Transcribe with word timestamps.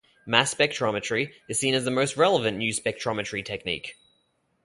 Mass 0.25 0.51
spectrometry 0.51 1.29
is 1.47 1.59
seen 1.59 1.75
as 1.75 1.85
the 1.85 1.91
most 1.91 2.17
relevant 2.17 2.57
new 2.57 2.73
spectrometry 2.73 3.45
technique. 3.45 3.97